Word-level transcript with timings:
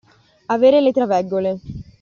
Avere 0.47 0.81
le 0.81 0.91
traveggole. 0.91 1.59